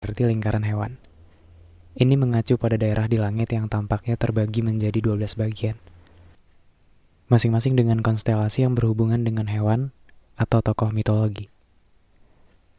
Berarti 0.00 0.24
lingkaran 0.24 0.64
hewan. 0.64 0.96
Ini 1.92 2.16
mengacu 2.16 2.56
pada 2.56 2.80
daerah 2.80 3.04
di 3.04 3.20
langit 3.20 3.52
yang 3.52 3.68
tampaknya 3.68 4.16
terbagi 4.16 4.64
menjadi 4.64 4.96
12 4.96 5.36
bagian. 5.36 5.76
Masing-masing 7.28 7.76
dengan 7.76 8.00
konstelasi 8.00 8.64
yang 8.64 8.72
berhubungan 8.72 9.20
dengan 9.20 9.44
hewan 9.52 9.92
atau 10.40 10.64
tokoh 10.64 10.88
mitologi. 10.88 11.52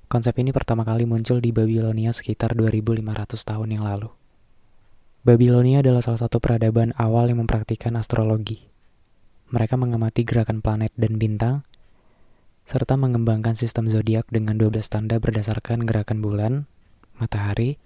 Konsep 0.09 0.33
ini 0.41 0.49
pertama 0.49 0.81
kali 0.81 1.05
muncul 1.05 1.37
di 1.37 1.53
Babilonia 1.53 2.09
sekitar 2.09 2.57
2500 2.57 3.37
tahun 3.37 3.69
yang 3.69 3.85
lalu. 3.85 4.09
Babilonia 5.21 5.85
adalah 5.85 6.01
salah 6.01 6.25
satu 6.25 6.41
peradaban 6.41 6.97
awal 6.97 7.29
yang 7.29 7.45
mempraktikkan 7.45 7.93
astrologi. 8.01 8.65
Mereka 9.53 9.77
mengamati 9.77 10.25
gerakan 10.25 10.65
planet 10.65 10.89
dan 10.97 11.21
bintang, 11.21 11.55
serta 12.65 12.97
mengembangkan 12.97 13.53
sistem 13.53 13.85
zodiak 13.85 14.25
dengan 14.33 14.57
12 14.57 14.81
tanda 14.89 15.21
berdasarkan 15.21 15.85
gerakan 15.85 16.19
bulan, 16.25 16.53
matahari, 17.21 17.77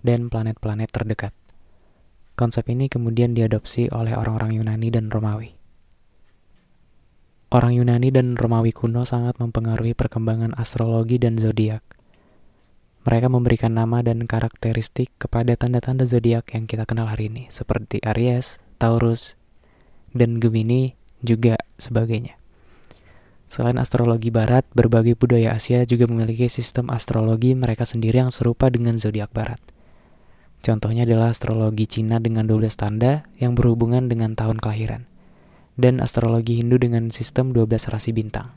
dan 0.00 0.32
planet-planet 0.32 0.88
terdekat. 0.88 1.36
Konsep 2.34 2.66
ini 2.72 2.88
kemudian 2.88 3.36
diadopsi 3.36 3.92
oleh 3.92 4.16
orang-orang 4.16 4.56
Yunani 4.56 4.88
dan 4.88 5.12
Romawi. 5.12 5.54
Orang 7.54 7.76
Yunani 7.76 8.10
dan 8.10 8.34
Romawi 8.34 8.74
kuno 8.74 9.06
sangat 9.06 9.38
mempengaruhi 9.38 9.94
perkembangan 9.94 10.58
astrologi 10.58 11.22
dan 11.22 11.38
zodiak. 11.38 11.86
Mereka 13.06 13.30
memberikan 13.30 13.78
nama 13.78 14.02
dan 14.02 14.26
karakteristik 14.26 15.12
kepada 15.20 15.54
tanda-tanda 15.54 16.08
zodiak 16.08 16.50
yang 16.56 16.66
kita 16.66 16.88
kenal 16.88 17.06
hari 17.06 17.30
ini, 17.30 17.46
seperti 17.52 18.02
Aries, 18.02 18.58
Taurus, 18.82 19.38
dan 20.10 20.42
Gemini, 20.42 20.98
juga 21.22 21.60
sebagainya. 21.78 22.43
Selain 23.54 23.78
astrologi 23.78 24.34
barat, 24.34 24.66
berbagai 24.74 25.14
budaya 25.14 25.54
Asia 25.54 25.86
juga 25.86 26.10
memiliki 26.10 26.50
sistem 26.50 26.90
astrologi 26.90 27.54
mereka 27.54 27.86
sendiri 27.86 28.18
yang 28.18 28.34
serupa 28.34 28.66
dengan 28.66 28.98
zodiak 28.98 29.30
barat. 29.30 29.62
Contohnya 30.58 31.06
adalah 31.06 31.30
astrologi 31.30 31.86
Cina 31.86 32.18
dengan 32.18 32.50
12 32.50 32.74
tanda 32.74 33.22
yang 33.38 33.54
berhubungan 33.54 34.10
dengan 34.10 34.34
tahun 34.34 34.58
kelahiran, 34.58 35.06
dan 35.78 36.02
astrologi 36.02 36.58
Hindu 36.58 36.82
dengan 36.82 37.14
sistem 37.14 37.54
12 37.54 37.94
rasi 37.94 38.10
bintang. 38.10 38.50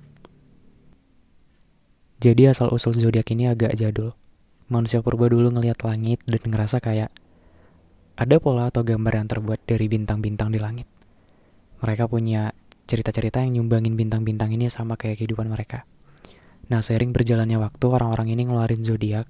Jadi 2.17 2.49
asal-usul 2.49 2.97
zodiak 2.97 3.29
ini 3.29 3.53
agak 3.53 3.77
jadul. 3.77 4.17
Manusia 4.65 5.05
purba 5.05 5.29
dulu 5.29 5.53
ngelihat 5.53 5.85
langit 5.85 6.25
dan 6.25 6.41
ngerasa 6.41 6.81
kayak 6.81 7.13
ada 8.17 8.35
pola 8.41 8.73
atau 8.73 8.81
gambar 8.81 9.13
yang 9.13 9.29
terbuat 9.29 9.61
dari 9.61 9.85
bintang-bintang 9.85 10.49
di 10.49 10.57
langit. 10.57 10.89
Mereka 11.85 12.09
punya 12.09 12.49
cerita-cerita 12.87 13.43
yang 13.43 13.61
nyumbangin 13.61 13.99
bintang-bintang 13.99 14.55
ini 14.55 14.71
sama 14.71 14.95
kayak 14.95 15.19
kehidupan 15.19 15.51
mereka. 15.51 15.83
Nah, 16.71 16.79
seiring 16.79 17.11
berjalannya 17.11 17.59
waktu, 17.59 17.85
orang-orang 17.87 18.31
ini 18.31 18.47
ngeluarin 18.47 18.83
zodiak 18.83 19.27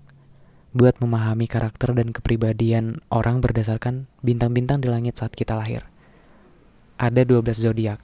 buat 0.78 1.02
memahami 1.02 1.50
karakter 1.50 1.98
dan 1.98 2.14
kepribadian 2.14 3.02
orang 3.10 3.42
berdasarkan 3.42 4.06
bintang-bintang 4.22 4.78
di 4.78 4.88
langit 4.94 5.18
saat 5.18 5.34
kita 5.34 5.58
lahir. 5.58 5.90
Ada 7.02 7.26
12 7.26 7.58
zodiak. 7.58 8.00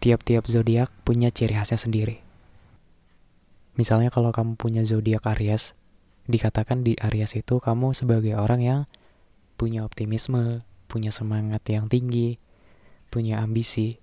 Tiap-tiap 0.00 0.44
zodiak 0.48 0.92
punya 1.04 1.32
ciri 1.32 1.56
khasnya 1.56 1.80
sendiri. 1.80 2.20
Misalnya 3.76 4.08
kalau 4.08 4.32
kamu 4.32 4.56
punya 4.56 4.84
zodiak 4.84 5.24
Aries, 5.24 5.76
dikatakan 6.24 6.84
di 6.84 6.96
Aries 6.96 7.36
itu 7.36 7.60
kamu 7.60 7.92
sebagai 7.92 8.36
orang 8.36 8.60
yang 8.64 8.80
punya 9.60 9.84
optimisme, 9.84 10.64
punya 10.88 11.12
semangat 11.12 11.64
yang 11.68 11.88
tinggi, 11.88 12.40
punya 13.08 13.40
ambisi. 13.44 14.00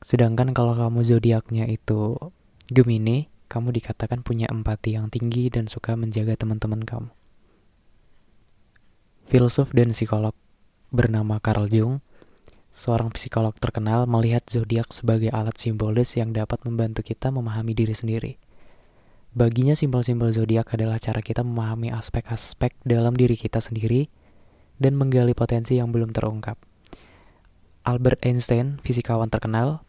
Sedangkan 0.00 0.56
kalau 0.56 0.72
kamu 0.72 1.04
zodiaknya 1.04 1.68
itu 1.68 2.16
Gemini, 2.72 3.28
kamu 3.50 3.74
dikatakan 3.74 4.22
punya 4.24 4.48
empati 4.48 4.96
yang 4.96 5.12
tinggi 5.12 5.50
dan 5.52 5.66
suka 5.66 5.98
menjaga 5.98 6.38
teman-teman 6.40 6.86
kamu. 6.86 7.10
Filsuf 9.30 9.70
dan 9.76 9.94
psikolog 9.94 10.34
bernama 10.90 11.38
Carl 11.38 11.70
Jung, 11.70 12.02
seorang 12.74 13.14
psikolog 13.14 13.54
terkenal 13.58 14.06
melihat 14.06 14.42
zodiak 14.46 14.90
sebagai 14.90 15.30
alat 15.30 15.54
simbolis 15.58 16.14
yang 16.18 16.34
dapat 16.34 16.62
membantu 16.66 17.02
kita 17.06 17.30
memahami 17.30 17.74
diri 17.74 17.94
sendiri. 17.94 18.32
Baginya 19.30 19.78
simbol-simbol 19.78 20.34
zodiak 20.34 20.74
adalah 20.74 20.98
cara 20.98 21.22
kita 21.22 21.46
memahami 21.46 21.94
aspek-aspek 21.94 22.74
dalam 22.82 23.14
diri 23.14 23.38
kita 23.38 23.62
sendiri 23.62 24.10
dan 24.82 24.98
menggali 24.98 25.34
potensi 25.38 25.78
yang 25.78 25.94
belum 25.94 26.10
terungkap. 26.10 26.58
Albert 27.86 28.26
Einstein, 28.26 28.82
fisikawan 28.82 29.30
terkenal, 29.30 29.86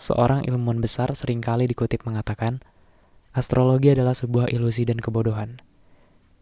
seorang 0.00 0.48
ilmuwan 0.48 0.80
besar 0.80 1.12
sering 1.12 1.44
kali 1.44 1.68
dikutip 1.68 2.08
mengatakan, 2.08 2.64
astrologi 3.36 3.92
adalah 3.92 4.16
sebuah 4.16 4.48
ilusi 4.48 4.88
dan 4.88 4.96
kebodohan. 4.96 5.60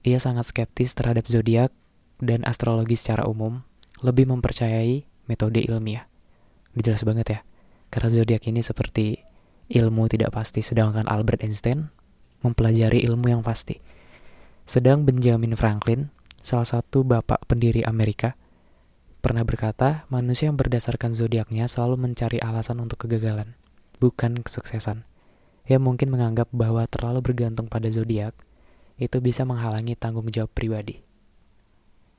Ia 0.07 0.23
sangat 0.23 0.55
skeptis 0.55 0.95
terhadap 0.95 1.27
zodiak 1.27 1.75
dan 2.23 2.47
astrologi 2.47 2.95
secara 2.95 3.27
umum, 3.27 3.67
lebih 3.99 4.31
mempercayai 4.31 5.03
metode 5.27 5.59
ilmiah. 5.59 6.07
Dijelas 6.71 7.03
banget 7.03 7.27
ya, 7.27 7.41
karena 7.91 8.09
zodiak 8.15 8.47
ini 8.47 8.63
seperti 8.63 9.27
ilmu 9.75 10.07
tidak 10.07 10.31
pasti, 10.31 10.63
sedangkan 10.63 11.11
Albert 11.11 11.43
Einstein 11.43 11.91
mempelajari 12.47 13.03
ilmu 13.11 13.27
yang 13.35 13.43
pasti. 13.43 13.83
Sedang 14.63 15.03
Benjamin 15.03 15.59
Franklin, 15.59 16.15
salah 16.39 16.79
satu 16.79 17.03
bapak 17.03 17.51
pendiri 17.51 17.83
Amerika, 17.83 18.38
pernah 19.29 19.45
berkata, 19.45 20.09
manusia 20.09 20.49
yang 20.49 20.57
berdasarkan 20.57 21.13
zodiaknya 21.13 21.69
selalu 21.69 22.01
mencari 22.01 22.41
alasan 22.41 22.81
untuk 22.81 23.05
kegagalan, 23.05 23.53
bukan 24.01 24.41
kesuksesan. 24.41 25.05
Ia 25.69 25.77
mungkin 25.77 26.09
menganggap 26.09 26.49
bahwa 26.49 26.89
terlalu 26.89 27.21
bergantung 27.21 27.69
pada 27.69 27.93
zodiak 27.93 28.33
itu 28.97 29.21
bisa 29.21 29.45
menghalangi 29.45 30.01
tanggung 30.01 30.33
jawab 30.33 30.49
pribadi. 30.57 31.05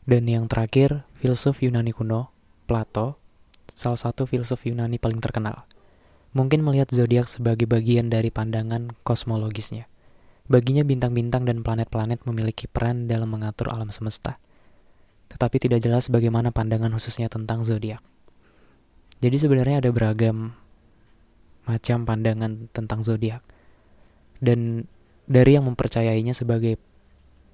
Dan 0.06 0.30
yang 0.30 0.46
terakhir, 0.46 1.02
filsuf 1.18 1.66
Yunani 1.66 1.90
kuno, 1.90 2.30
Plato, 2.70 3.18
salah 3.74 3.98
satu 3.98 4.30
filsuf 4.30 4.70
Yunani 4.70 5.02
paling 5.02 5.18
terkenal, 5.18 5.66
mungkin 6.38 6.62
melihat 6.62 6.94
zodiak 6.94 7.26
sebagai 7.26 7.66
bagian 7.66 8.14
dari 8.14 8.30
pandangan 8.30 8.94
kosmologisnya. 9.02 9.90
Baginya 10.46 10.86
bintang-bintang 10.86 11.50
dan 11.50 11.66
planet-planet 11.66 12.22
memiliki 12.30 12.70
peran 12.70 13.10
dalam 13.10 13.34
mengatur 13.34 13.74
alam 13.74 13.90
semesta. 13.90 14.38
Tetapi 15.30 15.58
tidak 15.62 15.80
jelas 15.86 16.10
bagaimana 16.10 16.50
pandangan 16.50 16.90
khususnya 16.92 17.30
tentang 17.30 17.62
zodiak. 17.64 18.02
Jadi 19.20 19.36
sebenarnya 19.38 19.84
ada 19.84 19.90
beragam 19.94 20.58
macam 21.70 22.08
pandangan 22.08 22.72
tentang 22.74 23.06
zodiak. 23.06 23.46
Dan 24.40 24.90
dari 25.30 25.54
yang 25.60 25.70
mempercayainya 25.70 26.34
sebagai 26.34 26.82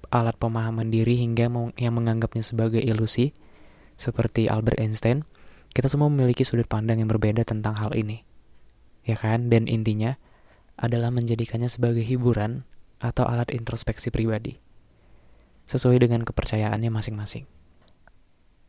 alat 0.08 0.38
pemahaman 0.38 0.88
diri 0.88 1.18
hingga 1.18 1.50
yang 1.76 1.94
menganggapnya 1.98 2.40
sebagai 2.40 2.80
ilusi, 2.80 3.34
seperti 3.98 4.46
Albert 4.46 4.80
Einstein, 4.80 5.26
kita 5.74 5.92
semua 5.92 6.08
memiliki 6.08 6.46
sudut 6.46 6.64
pandang 6.64 7.02
yang 7.02 7.10
berbeda 7.10 7.44
tentang 7.44 7.76
hal 7.76 7.92
ini. 7.92 8.24
Ya 9.04 9.18
kan? 9.18 9.52
Dan 9.52 9.68
intinya 9.68 10.16
adalah 10.78 11.12
menjadikannya 11.12 11.68
sebagai 11.68 12.04
hiburan 12.04 12.64
atau 13.00 13.28
alat 13.28 13.52
introspeksi 13.52 14.08
pribadi. 14.08 14.56
Sesuai 15.66 15.98
dengan 15.98 16.22
kepercayaannya 16.22 16.88
masing-masing. 16.88 17.44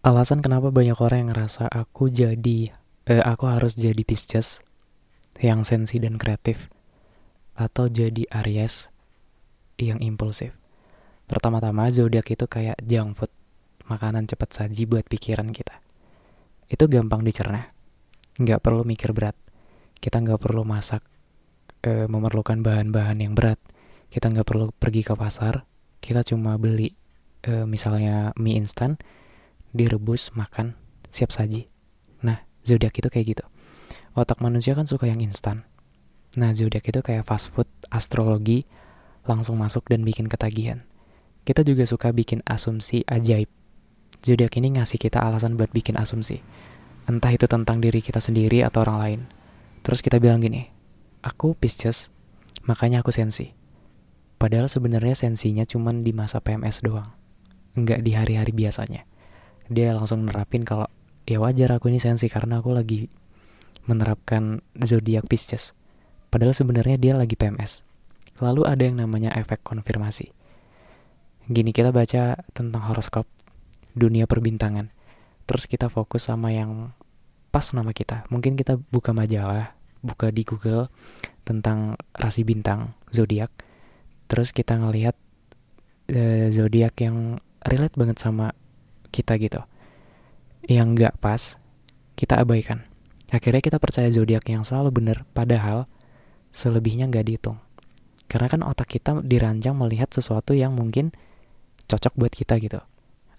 Alasan 0.08 0.40
kenapa 0.40 0.72
banyak 0.72 0.96
orang 1.04 1.28
yang 1.28 1.30
ngerasa 1.36 1.68
aku 1.68 2.08
jadi 2.08 2.72
eh, 3.12 3.20
aku 3.20 3.44
harus 3.44 3.76
jadi 3.76 4.08
Pisces 4.08 4.64
yang 5.44 5.68
sensi 5.68 6.00
dan 6.00 6.16
kreatif 6.16 6.72
atau 7.60 7.92
jadi 7.92 8.24
Aries 8.32 8.88
yang 9.76 10.00
impulsif. 10.00 10.56
Pertama-tama 11.28 11.92
zodiak 11.92 12.24
itu 12.24 12.48
kayak 12.48 12.80
junk 12.88 13.20
food, 13.20 13.32
makanan 13.92 14.32
cepat 14.32 14.56
saji 14.56 14.88
buat 14.88 15.04
pikiran 15.12 15.52
kita. 15.52 15.84
Itu 16.72 16.88
gampang 16.88 17.28
dicerna, 17.28 17.76
nggak 18.40 18.64
perlu 18.64 18.88
mikir 18.88 19.12
berat. 19.12 19.36
Kita 20.00 20.24
nggak 20.24 20.40
perlu 20.40 20.64
masak, 20.64 21.04
e, 21.84 22.08
memerlukan 22.08 22.64
bahan-bahan 22.64 23.28
yang 23.28 23.36
berat. 23.36 23.60
Kita 24.08 24.32
nggak 24.32 24.48
perlu 24.48 24.72
pergi 24.72 25.04
ke 25.04 25.20
pasar, 25.20 25.68
kita 26.00 26.24
cuma 26.24 26.56
beli 26.56 26.96
e, 27.44 27.68
misalnya 27.68 28.32
mie 28.40 28.56
instan, 28.56 28.96
direbus, 29.72 30.32
makan, 30.36 30.76
siap 31.12 31.32
saji. 31.32 31.68
Nah, 32.24 32.44
zodiak 32.64 32.96
itu 32.96 33.08
kayak 33.08 33.26
gitu. 33.38 33.46
Otak 34.18 34.42
manusia 34.42 34.74
kan 34.74 34.90
suka 34.90 35.08
yang 35.08 35.22
instan. 35.22 35.68
Nah, 36.38 36.54
zodiak 36.54 36.86
itu 36.86 37.00
kayak 37.02 37.26
fast 37.26 37.54
food, 37.54 37.70
astrologi, 37.90 38.66
langsung 39.26 39.60
masuk 39.60 39.86
dan 39.90 40.06
bikin 40.06 40.30
ketagihan. 40.30 40.86
Kita 41.48 41.64
juga 41.64 41.88
suka 41.88 42.12
bikin 42.12 42.44
asumsi 42.44 43.08
ajaib. 43.08 43.48
Zodiak 44.20 44.54
ini 44.60 44.80
ngasih 44.80 45.00
kita 45.00 45.22
alasan 45.22 45.56
buat 45.56 45.72
bikin 45.72 45.96
asumsi. 45.96 46.44
Entah 47.08 47.32
itu 47.32 47.48
tentang 47.48 47.80
diri 47.80 48.04
kita 48.04 48.20
sendiri 48.20 48.68
atau 48.68 48.84
orang 48.84 48.98
lain. 49.00 49.22
Terus 49.80 50.04
kita 50.04 50.20
bilang 50.20 50.44
gini, 50.44 50.68
aku 51.24 51.56
Pisces, 51.56 52.12
makanya 52.68 53.00
aku 53.00 53.16
sensi. 53.16 53.56
Padahal 54.36 54.68
sebenarnya 54.68 55.16
sensinya 55.16 55.64
cuma 55.64 55.96
di 55.96 56.12
masa 56.12 56.44
PMS 56.44 56.84
doang. 56.84 57.10
Enggak 57.74 58.04
di 58.04 58.12
hari-hari 58.14 58.52
biasanya. 58.52 59.08
Dia 59.68 59.96
langsung 59.96 60.28
nerapin 60.28 60.64
kalau 60.64 60.88
ya 61.28 61.44
wajar 61.44 61.76
aku 61.76 61.92
ini 61.92 62.00
sensi 62.00 62.32
karena 62.32 62.64
aku 62.64 62.72
lagi 62.72 63.12
menerapkan 63.88 64.64
zodiak 64.80 65.28
Pisces. 65.28 65.76
Padahal 66.28 66.56
sebenarnya 66.56 67.00
dia 67.00 67.14
lagi 67.16 67.40
PMS. 67.40 67.88
Lalu 68.44 68.68
ada 68.68 68.84
yang 68.84 69.00
namanya 69.00 69.34
efek 69.34 69.64
konfirmasi. 69.64 70.36
Gini 71.48 71.72
kita 71.72 71.96
baca 71.96 72.36
tentang 72.52 72.84
horoskop 72.92 73.26
dunia 73.96 74.28
perbintangan. 74.28 74.92
Terus 75.48 75.66
kita 75.66 75.88
fokus 75.88 76.28
sama 76.28 76.52
yang 76.52 76.92
pas 77.50 77.66
nama 77.72 77.96
kita. 77.96 78.28
Mungkin 78.28 78.60
kita 78.60 78.76
buka 78.92 79.16
majalah, 79.16 79.74
buka 80.04 80.30
di 80.30 80.44
Google 80.44 80.92
tentang 81.48 81.96
rasi 82.12 82.44
bintang, 82.44 82.94
zodiak. 83.10 83.50
Terus 84.28 84.52
kita 84.52 84.76
ngelihat 84.76 85.16
e, 86.12 86.52
zodiak 86.52 87.00
yang 87.00 87.40
relate 87.64 87.96
banget 87.96 88.20
sama 88.20 88.52
kita 89.10 89.40
gitu. 89.42 89.64
Yang 90.68 90.88
nggak 90.98 91.14
pas, 91.24 91.56
kita 92.20 92.42
abaikan. 92.42 92.84
Akhirnya 93.28 93.60
kita 93.60 93.78
percaya 93.80 94.08
zodiak 94.08 94.48
yang 94.48 94.64
selalu 94.64 94.96
benar, 95.04 95.28
padahal 95.36 95.88
selebihnya 96.56 97.12
nggak 97.12 97.26
dihitung. 97.28 97.60
Karena 98.28 98.48
kan 98.52 98.62
otak 98.64 98.92
kita 98.92 99.24
dirancang 99.24 99.76
melihat 99.76 100.12
sesuatu 100.12 100.52
yang 100.52 100.76
mungkin 100.76 101.16
cocok 101.88 102.14
buat 102.20 102.34
kita 102.36 102.60
gitu. 102.60 102.80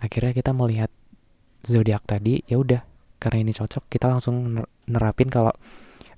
Akhirnya 0.01 0.33
kita 0.33 0.57
melihat 0.57 0.89
zodiak 1.65 2.05
tadi, 2.09 2.41
ya 2.49 2.57
udah, 2.61 2.81
karena 3.21 3.45
ini 3.45 3.53
cocok, 3.53 3.89
kita 3.93 4.09
langsung 4.09 4.65
nerapin 4.89 5.29
kalau 5.29 5.53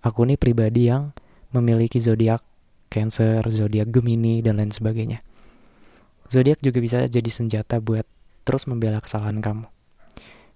aku 0.04 0.22
nih 0.26 0.38
pribadi 0.38 0.90
yang 0.90 1.10
memiliki 1.50 1.98
zodiak 1.98 2.46
Cancer, 2.90 3.46
zodiak 3.46 3.94
Gemini 3.94 4.42
dan 4.42 4.58
lain 4.58 4.74
sebagainya. 4.74 5.22
Zodiak 6.26 6.58
juga 6.58 6.82
bisa 6.82 7.06
jadi 7.06 7.30
senjata 7.30 7.78
buat 7.78 8.02
terus 8.44 8.64
membela 8.68 9.00
kesalahan 9.02 9.38
kamu. 9.40 9.66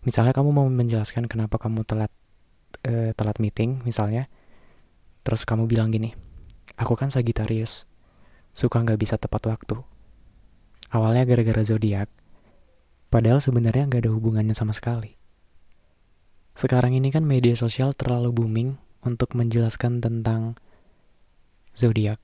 Misalnya 0.04 0.36
kamu 0.36 0.50
mau 0.52 0.68
menjelaskan 0.68 1.24
kenapa 1.30 1.56
kamu 1.56 1.84
telat 1.88 2.12
uh, 2.84 3.10
telat 3.16 3.40
meeting 3.40 3.80
misalnya, 3.88 4.28
terus 5.24 5.48
kamu 5.48 5.64
bilang 5.64 5.88
gini, 5.88 6.12
aku 6.76 6.92
kan 6.94 7.08
Sagittarius, 7.08 7.88
suka 8.52 8.84
nggak 8.84 9.00
bisa 9.00 9.16
tepat 9.16 9.48
waktu. 9.48 9.80
Awalnya 10.92 11.24
gara-gara 11.24 11.64
zodiak, 11.64 12.12
padahal 13.08 13.40
sebenarnya 13.40 13.88
nggak 13.88 14.04
ada 14.04 14.12
hubungannya 14.12 14.52
sama 14.52 14.76
sekali. 14.76 15.16
Sekarang 16.54 16.94
ini 16.94 17.10
kan 17.10 17.26
media 17.26 17.58
sosial 17.58 17.96
terlalu 17.96 18.30
booming 18.30 18.78
untuk 19.02 19.34
menjelaskan 19.34 19.98
tentang 19.98 20.54
zodiak. 21.74 22.22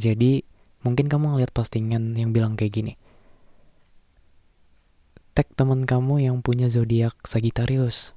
Jadi 0.00 0.40
mungkin 0.86 1.10
kamu 1.10 1.36
ngeliat 1.36 1.52
postingan 1.52 2.16
yang 2.16 2.32
bilang 2.32 2.56
kayak 2.56 2.72
gini. 2.72 2.94
Tag 5.38 5.54
teman 5.54 5.86
kamu 5.86 6.26
yang 6.26 6.42
punya 6.42 6.66
zodiak 6.66 7.14
Sagittarius 7.22 8.10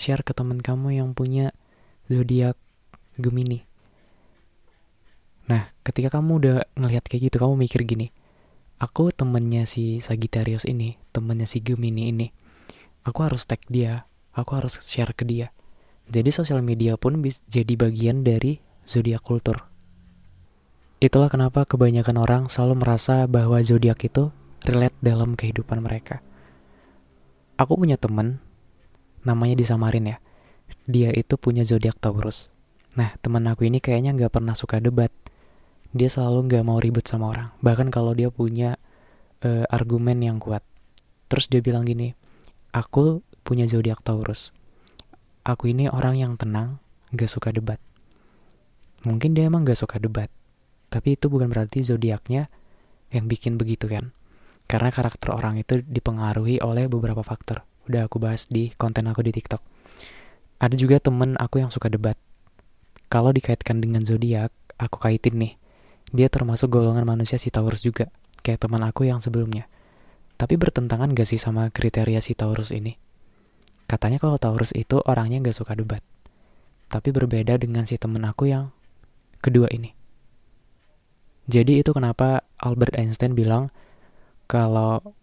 share 0.00 0.24
ke 0.24 0.32
teman 0.32 0.64
kamu 0.64 0.96
yang 0.96 1.12
punya 1.12 1.52
zodiak 2.08 2.56
Gemini. 3.20 3.68
Nah, 5.44 5.68
ketika 5.84 6.16
kamu 6.16 6.40
udah 6.40 6.56
ngelihat 6.72 7.04
kayak 7.04 7.28
gitu, 7.28 7.36
kamu 7.36 7.68
mikir 7.68 7.84
gini, 7.84 8.16
aku 8.80 9.12
temennya 9.12 9.68
si 9.68 10.00
Sagittarius 10.00 10.64
ini, 10.64 10.96
temennya 11.12 11.44
si 11.44 11.60
Gemini 11.60 12.08
ini, 12.08 12.32
aku 13.04 13.28
harus 13.28 13.44
tag 13.44 13.60
dia, 13.68 14.08
aku 14.32 14.56
harus 14.56 14.80
share 14.88 15.12
ke 15.12 15.28
dia. 15.28 15.52
Jadi 16.08 16.32
sosial 16.32 16.64
media 16.64 16.96
pun 16.96 17.20
bisa 17.20 17.44
jadi 17.44 17.76
bagian 17.76 18.24
dari 18.24 18.64
zodiak 18.88 19.20
kultur. 19.20 19.68
Itulah 20.96 21.28
kenapa 21.28 21.68
kebanyakan 21.68 22.16
orang 22.16 22.42
selalu 22.48 22.88
merasa 22.88 23.28
bahwa 23.28 23.60
zodiak 23.60 24.00
itu 24.00 24.32
relate 24.64 24.96
dalam 25.04 25.36
kehidupan 25.36 25.84
mereka. 25.84 26.24
Aku 27.54 27.78
punya 27.78 27.94
temen 27.94 28.42
namanya 29.22 29.54
disamarin 29.54 30.10
ya. 30.10 30.16
Dia 30.90 31.14
itu 31.14 31.38
punya 31.38 31.62
zodiak 31.62 31.96
Taurus. 32.02 32.50
Nah, 32.94 33.14
teman 33.22 33.46
aku 33.46 33.66
ini 33.66 33.78
kayaknya 33.78 34.14
nggak 34.14 34.34
pernah 34.38 34.54
suka 34.54 34.78
debat. 34.78 35.10
Dia 35.94 36.10
selalu 36.10 36.50
nggak 36.50 36.64
mau 36.66 36.78
ribut 36.82 37.06
sama 37.06 37.30
orang. 37.30 37.48
Bahkan 37.62 37.94
kalau 37.94 38.14
dia 38.14 38.30
punya 38.30 38.78
uh, 39.46 39.64
argumen 39.70 40.18
yang 40.18 40.42
kuat. 40.42 40.66
Terus 41.30 41.46
dia 41.46 41.62
bilang 41.62 41.86
gini, 41.86 42.14
aku 42.74 43.22
punya 43.46 43.66
zodiak 43.70 44.02
Taurus. 44.02 44.50
Aku 45.44 45.70
ini 45.70 45.86
orang 45.86 46.18
yang 46.18 46.32
tenang, 46.34 46.82
nggak 47.14 47.30
suka 47.30 47.54
debat. 47.54 47.78
Mungkin 49.04 49.36
dia 49.36 49.46
emang 49.46 49.62
nggak 49.62 49.78
suka 49.78 50.00
debat. 50.00 50.32
Tapi 50.88 51.14
itu 51.14 51.28
bukan 51.28 51.52
berarti 51.52 51.84
zodiaknya 51.84 52.48
yang 53.12 53.28
bikin 53.28 53.60
begitu 53.60 53.86
kan. 53.86 54.16
Karena 54.74 54.90
karakter 54.90 55.30
orang 55.30 55.62
itu 55.62 55.86
dipengaruhi 55.86 56.58
oleh 56.58 56.90
beberapa 56.90 57.22
faktor 57.22 57.62
udah 57.86 58.08
aku 58.08 58.16
bahas 58.18 58.48
di 58.48 58.72
konten 58.74 59.06
aku 59.06 59.22
di 59.22 59.30
TikTok. 59.30 59.62
Ada 60.58 60.74
juga 60.74 60.98
temen 60.98 61.36
aku 61.36 61.60
yang 61.60 61.70
suka 61.70 61.92
debat. 61.92 62.16
Kalau 63.12 63.30
dikaitkan 63.30 63.78
dengan 63.78 64.02
zodiak, 64.02 64.50
aku 64.80 64.98
kaitin 64.98 65.38
nih. 65.38 65.54
Dia 66.10 66.26
termasuk 66.32 66.72
golongan 66.72 67.04
manusia 67.04 67.36
si 67.36 67.52
Taurus 67.52 67.86
juga, 67.86 68.08
kayak 68.42 68.66
teman 68.66 68.82
aku 68.82 69.06
yang 69.06 69.20
sebelumnya. 69.20 69.68
Tapi 70.34 70.58
bertentangan 70.58 71.14
gak 71.14 71.28
sih 71.30 71.38
sama 71.38 71.70
kriteria 71.70 72.18
si 72.18 72.34
Taurus 72.34 72.74
ini? 72.74 72.98
Katanya 73.86 74.18
kalau 74.18 74.40
Taurus 74.40 74.74
itu 74.74 74.98
orangnya 75.04 75.38
gak 75.44 75.54
suka 75.54 75.78
debat. 75.78 76.02
Tapi 76.90 77.14
berbeda 77.14 77.60
dengan 77.60 77.86
si 77.86 78.00
temen 78.00 78.26
aku 78.26 78.50
yang 78.50 78.74
kedua 79.38 79.70
ini. 79.70 79.94
Jadi 81.44 81.84
itu 81.84 81.92
kenapa 81.92 82.42
Albert 82.56 82.96
Einstein 82.96 83.36
bilang 83.36 83.68
kalau 84.44 85.14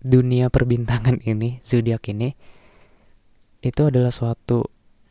dunia 0.00 0.48
perbintangan 0.48 1.20
ini, 1.24 1.60
zodiak 1.60 2.08
ini, 2.08 2.34
itu 3.60 3.82
adalah 3.84 4.08
suatu 4.08 4.64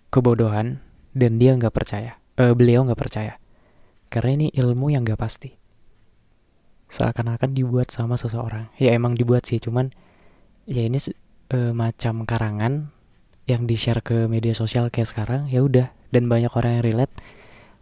kebodohan 0.10 0.82
dan 1.14 1.38
dia 1.38 1.54
nggak 1.54 1.74
percaya. 1.74 2.18
Uh, 2.40 2.58
beliau 2.58 2.82
nggak 2.88 2.98
percaya. 3.00 3.38
Karena 4.10 4.42
ini 4.42 4.48
ilmu 4.58 4.90
yang 4.90 5.06
nggak 5.06 5.22
pasti. 5.22 5.54
Seakan-akan 6.90 7.54
dibuat 7.54 7.94
sama 7.94 8.18
seseorang. 8.18 8.74
Ya 8.82 8.98
emang 8.98 9.14
dibuat 9.14 9.46
sih, 9.46 9.62
cuman 9.62 9.94
ya 10.66 10.90
ini 10.90 10.98
uh, 11.54 11.74
macam 11.78 12.26
karangan 12.26 12.90
yang 13.46 13.70
di-share 13.70 14.02
ke 14.02 14.26
media 14.26 14.58
sosial 14.58 14.90
kayak 14.90 15.10
sekarang, 15.10 15.42
ya 15.54 15.62
udah. 15.62 15.94
Dan 16.10 16.26
banyak 16.26 16.50
orang 16.58 16.82
yang 16.82 16.86
relate. 16.86 17.14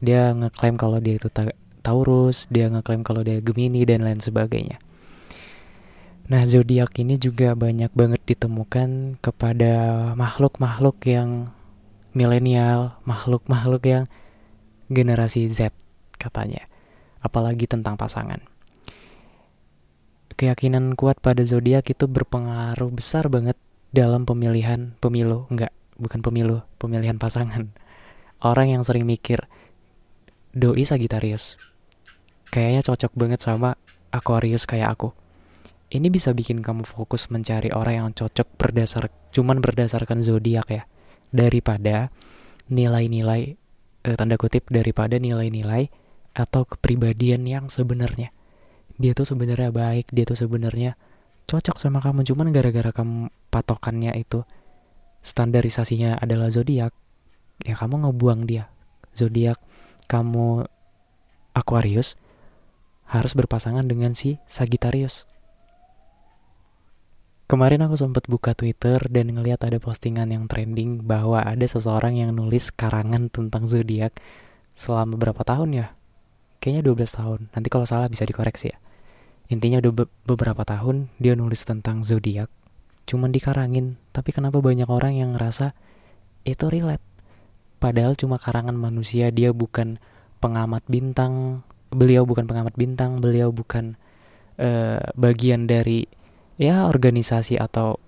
Dia 0.04 0.36
ngeklaim 0.36 0.76
kalau 0.76 1.00
dia 1.00 1.16
itu 1.16 1.32
Taurus, 1.88 2.52
dia 2.52 2.68
ngeklaim 2.68 3.00
kalau 3.08 3.24
dia 3.24 3.40
Gemini 3.40 3.88
dan 3.88 4.04
lain 4.04 4.20
sebagainya. 4.20 4.76
Nah, 6.28 6.44
zodiak 6.44 6.92
ini 7.00 7.16
juga 7.16 7.56
banyak 7.56 7.96
banget 7.96 8.20
ditemukan 8.28 9.16
kepada 9.24 10.12
makhluk-makhluk 10.20 11.00
yang 11.08 11.56
milenial, 12.12 13.00
makhluk-makhluk 13.08 13.88
yang 13.88 14.04
generasi 14.92 15.48
Z 15.48 15.72
katanya. 16.20 16.68
Apalagi 17.24 17.72
tentang 17.72 17.96
pasangan. 17.96 18.44
Keyakinan 20.36 21.00
kuat 21.00 21.24
pada 21.24 21.40
zodiak 21.48 21.88
itu 21.88 22.04
berpengaruh 22.04 22.92
besar 22.92 23.32
banget 23.32 23.56
dalam 23.96 24.28
pemilihan 24.28 24.92
pemilu, 25.00 25.48
enggak, 25.48 25.72
bukan 25.96 26.20
pemilu, 26.20 26.68
pemilihan 26.76 27.16
pasangan. 27.16 27.72
Orang 28.44 28.76
yang 28.76 28.84
sering 28.84 29.08
mikir 29.08 29.48
doi 30.52 30.84
Sagittarius. 30.84 31.56
Kayaknya 32.58 32.82
cocok 32.90 33.14
banget 33.14 33.46
sama 33.46 33.78
Aquarius 34.10 34.66
kayak 34.66 34.98
aku. 34.98 35.14
Ini 35.94 36.10
bisa 36.10 36.34
bikin 36.34 36.66
kamu 36.66 36.90
fokus 36.90 37.30
mencari 37.30 37.70
orang 37.70 37.94
yang 37.94 38.10
cocok 38.18 38.58
berdasar 38.58 39.14
cuman 39.30 39.62
berdasarkan 39.62 40.26
zodiak 40.26 40.66
ya. 40.74 40.90
Daripada 41.30 42.10
nilai-nilai 42.66 43.62
eh, 44.02 44.16
tanda 44.18 44.42
kutip 44.42 44.74
daripada 44.74 45.22
nilai-nilai 45.22 45.94
atau 46.34 46.66
kepribadian 46.66 47.46
yang 47.46 47.70
sebenarnya. 47.70 48.34
Dia 48.98 49.14
tuh 49.14 49.30
sebenarnya 49.30 49.70
baik 49.70 50.10
dia 50.10 50.26
tuh 50.26 50.42
sebenarnya 50.42 50.98
cocok 51.46 51.78
sama 51.78 52.02
kamu 52.02 52.26
cuman 52.26 52.50
gara-gara 52.58 52.90
kamu 52.90 53.30
patokannya 53.54 54.18
itu 54.18 54.50
standarisasinya 55.22 56.18
adalah 56.18 56.50
zodiak 56.50 56.90
ya 57.62 57.78
kamu 57.78 58.02
ngebuang 58.02 58.50
dia. 58.50 58.66
Zodiak 59.14 59.62
kamu 60.10 60.66
Aquarius 61.54 62.18
harus 63.08 63.34
berpasangan 63.36 63.88
dengan 63.88 64.14
si 64.14 64.40
Sagittarius 64.48 65.28
Kemarin 67.48 67.80
aku 67.88 67.96
sempat 67.96 68.28
buka 68.28 68.52
Twitter 68.52 69.00
dan 69.08 69.32
ngeliat 69.32 69.64
ada 69.64 69.80
postingan 69.80 70.28
yang 70.36 70.52
trending 70.52 71.08
bahwa 71.08 71.40
ada 71.40 71.64
seseorang 71.64 72.20
yang 72.20 72.36
nulis 72.36 72.76
karangan 72.76 73.32
tentang 73.32 73.64
zodiak 73.64 74.12
selama 74.76 75.16
beberapa 75.16 75.48
tahun 75.48 75.70
ya. 75.72 75.88
Kayaknya 76.60 77.08
12 77.08 77.08
tahun. 77.08 77.40
Nanti 77.56 77.68
kalau 77.72 77.88
salah 77.88 78.12
bisa 78.12 78.28
dikoreksi 78.28 78.76
ya. 78.76 78.78
Intinya 79.48 79.80
udah 79.80 79.94
be 79.96 80.04
beberapa 80.28 80.68
tahun 80.68 81.08
dia 81.24 81.40
nulis 81.40 81.64
tentang 81.64 82.04
zodiak. 82.04 82.52
Cuman 83.08 83.32
dikarangin, 83.32 83.96
tapi 84.12 84.36
kenapa 84.36 84.60
banyak 84.60 84.92
orang 84.92 85.16
yang 85.16 85.40
ngerasa 85.40 85.72
itu 86.44 86.68
relate? 86.68 87.04
Padahal 87.80 88.20
cuma 88.20 88.44
karangan 88.44 88.76
manusia, 88.76 89.32
dia 89.32 89.56
bukan 89.56 90.04
pengamat 90.44 90.84
bintang, 90.92 91.64
beliau 91.92 92.28
bukan 92.28 92.46
pengamat 92.46 92.76
bintang, 92.76 93.24
beliau 93.24 93.52
bukan 93.52 93.96
uh, 94.60 95.00
bagian 95.16 95.66
dari 95.70 96.08
ya 96.58 96.90
organisasi 96.90 97.56
atau 97.62 98.02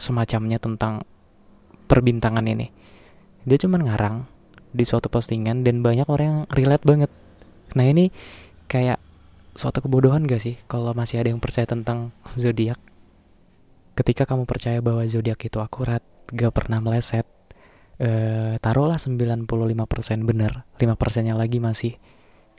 semacamnya 0.00 0.56
tentang 0.56 1.04
perbintangan 1.90 2.46
ini. 2.46 2.72
Dia 3.44 3.58
cuma 3.60 3.82
ngarang 3.82 4.24
di 4.70 4.86
suatu 4.86 5.10
postingan 5.10 5.66
dan 5.66 5.82
banyak 5.82 6.06
orang 6.06 6.26
yang 6.26 6.40
relate 6.54 6.84
banget. 6.86 7.10
Nah 7.74 7.84
ini 7.84 8.14
kayak 8.70 9.02
suatu 9.58 9.82
kebodohan 9.82 10.24
gak 10.30 10.40
sih 10.40 10.56
kalau 10.70 10.94
masih 10.94 11.20
ada 11.20 11.34
yang 11.34 11.42
percaya 11.42 11.66
tentang 11.66 12.14
zodiak? 12.24 12.78
Ketika 13.98 14.24
kamu 14.24 14.46
percaya 14.46 14.78
bahwa 14.80 15.02
zodiak 15.04 15.42
itu 15.42 15.58
akurat, 15.58 16.00
gak 16.30 16.54
pernah 16.54 16.78
meleset, 16.78 17.26
eh, 17.98 18.56
taruhlah 18.62 18.96
95% 18.96 20.24
benar, 20.24 20.64
5% 20.78 21.26
nya 21.26 21.34
lagi 21.36 21.58
masih 21.58 21.98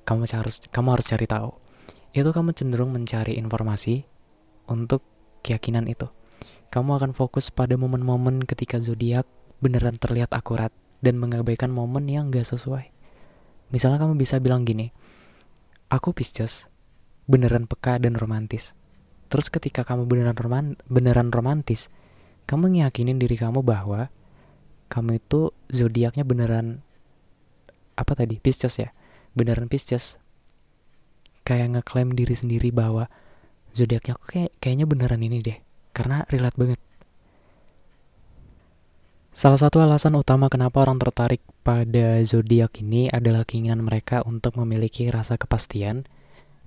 kamu 0.03 0.25
harus 0.29 0.63
kamu 0.69 0.87
harus 0.97 1.05
cari 1.07 1.25
tahu. 1.29 1.51
Itu 2.11 2.29
kamu 2.35 2.51
cenderung 2.51 2.91
mencari 2.91 3.39
informasi 3.39 4.03
untuk 4.67 5.03
keyakinan 5.45 5.87
itu. 5.87 6.11
Kamu 6.71 6.95
akan 6.99 7.11
fokus 7.11 7.51
pada 7.51 7.75
momen-momen 7.75 8.47
ketika 8.47 8.79
zodiak 8.79 9.27
beneran 9.59 9.95
terlihat 9.99 10.31
akurat 10.31 10.71
dan 11.03 11.19
mengabaikan 11.19 11.69
momen 11.69 12.07
yang 12.07 12.31
gak 12.31 12.47
sesuai. 12.47 12.89
Misalnya 13.71 13.99
kamu 14.03 14.19
bisa 14.19 14.39
bilang 14.39 14.63
gini, 14.63 14.91
aku 15.91 16.11
Pisces, 16.11 16.67
beneran 17.27 17.67
peka 17.67 17.99
dan 17.99 18.15
romantis. 18.15 18.75
Terus 19.31 19.47
ketika 19.47 19.87
kamu 19.87 20.07
beneran 20.07 20.35
roman 20.35 20.65
beneran 20.91 21.31
romantis, 21.31 21.87
kamu 22.47 22.75
ngiyakinin 22.75 23.15
diri 23.15 23.39
kamu 23.39 23.63
bahwa 23.63 24.11
kamu 24.91 25.23
itu 25.23 25.55
zodiaknya 25.71 26.27
beneran 26.27 26.83
apa 27.95 28.11
tadi 28.11 28.39
Pisces 28.43 28.75
ya, 28.75 28.91
beneran 29.37 29.71
Pisces. 29.71 30.17
Kayak 31.47 31.79
ngeklaim 31.79 32.13
diri 32.13 32.35
sendiri 32.37 32.69
bahwa 32.69 33.09
zodiaknya 33.71 34.15
aku 34.19 34.25
kayak 34.27 34.51
kayaknya 34.59 34.85
beneran 34.85 35.23
ini 35.23 35.39
deh 35.41 35.57
karena 35.95 36.27
relate 36.27 36.59
banget 36.59 36.79
Salah 39.31 39.55
satu 39.55 39.79
alasan 39.79 40.19
utama 40.19 40.51
kenapa 40.51 40.83
orang 40.83 40.99
tertarik 40.99 41.39
pada 41.63 42.19
zodiak 42.27 42.83
ini 42.83 43.07
adalah 43.07 43.47
keinginan 43.47 43.79
mereka 43.79 44.27
untuk 44.27 44.59
memiliki 44.59 45.07
rasa 45.07 45.39
kepastian 45.39 46.03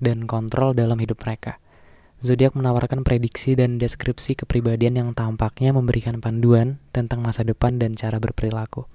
dan 0.00 0.24
kontrol 0.24 0.72
dalam 0.72 0.96
hidup 0.96 1.20
mereka. 1.28 1.60
Zodiak 2.24 2.56
menawarkan 2.56 3.04
prediksi 3.04 3.52
dan 3.52 3.76
deskripsi 3.76 4.32
kepribadian 4.32 4.96
yang 4.96 5.10
tampaknya 5.12 5.76
memberikan 5.76 6.24
panduan 6.24 6.80
tentang 6.88 7.20
masa 7.20 7.44
depan 7.44 7.76
dan 7.76 8.00
cara 8.00 8.16
berperilaku. 8.16 8.88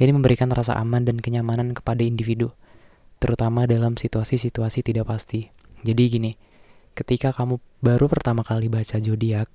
Ini 0.00 0.08
memberikan 0.08 0.48
rasa 0.48 0.72
aman 0.80 1.04
dan 1.04 1.20
kenyamanan 1.20 1.76
kepada 1.76 2.00
individu, 2.00 2.56
terutama 3.24 3.64
dalam 3.64 3.96
situasi-situasi 3.96 4.84
tidak 4.84 5.08
pasti. 5.08 5.48
Jadi 5.80 6.02
gini, 6.12 6.36
ketika 6.92 7.32
kamu 7.32 7.56
baru 7.80 8.04
pertama 8.04 8.44
kali 8.44 8.68
baca 8.68 9.00
zodiak 9.00 9.48